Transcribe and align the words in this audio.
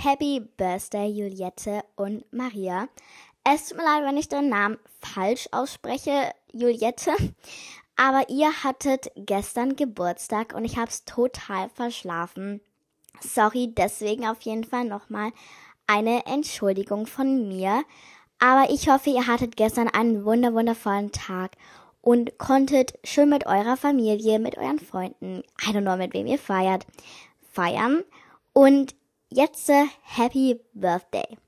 Happy 0.00 0.38
Birthday, 0.38 1.08
Juliette 1.08 1.82
und 1.96 2.24
Maria. 2.32 2.88
Es 3.42 3.68
tut 3.68 3.78
mir 3.78 3.82
leid, 3.82 4.04
wenn 4.04 4.16
ich 4.16 4.28
den 4.28 4.48
Namen 4.48 4.78
falsch 5.00 5.48
ausspreche, 5.50 6.30
Juliette. 6.52 7.10
Aber 7.96 8.30
ihr 8.30 8.62
hattet 8.62 9.10
gestern 9.16 9.74
Geburtstag 9.74 10.54
und 10.54 10.64
ich 10.64 10.78
hab's 10.78 11.04
total 11.04 11.68
verschlafen. 11.70 12.60
Sorry, 13.18 13.74
deswegen 13.76 14.24
auf 14.28 14.40
jeden 14.42 14.62
Fall 14.62 14.84
nochmal 14.84 15.32
eine 15.88 16.26
Entschuldigung 16.26 17.08
von 17.08 17.48
mir. 17.48 17.82
Aber 18.38 18.70
ich 18.70 18.88
hoffe, 18.88 19.10
ihr 19.10 19.26
hattet 19.26 19.56
gestern 19.56 19.88
einen 19.88 20.24
wunder 20.24 20.54
wundervollen 20.54 21.10
Tag 21.10 21.56
und 22.02 22.38
konntet 22.38 22.96
schön 23.02 23.30
mit 23.30 23.46
eurer 23.46 23.76
Familie, 23.76 24.38
mit 24.38 24.58
euren 24.58 24.78
Freunden, 24.78 25.42
I 25.60 25.72
don't 25.72 25.82
know, 25.82 25.96
mit 25.96 26.14
wem 26.14 26.28
ihr 26.28 26.38
feiert, 26.38 26.86
feiern. 27.52 28.04
Und 28.52 28.94
jetzt 29.32 29.70
Happy 30.02 30.60
Birthday. 30.74 31.38